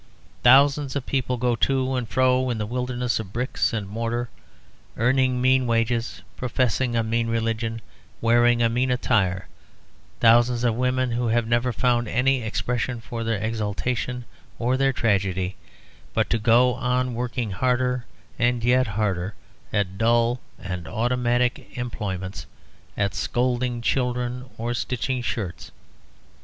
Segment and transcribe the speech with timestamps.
[0.41, 4.31] Thousands of people go to and fro in the wilderness of bricks and mortar,
[4.97, 7.83] earning mean wages, professing a mean religion,
[8.19, 9.47] wearing a mean attire,
[10.19, 14.25] thousands of women who have never found any expression for their exaltation
[14.57, 15.55] or their tragedy
[16.15, 18.03] but to go on working harder
[18.39, 19.35] and yet harder
[19.71, 22.47] at dull and automatic employments,
[22.97, 25.69] at scolding children or stitching shirts.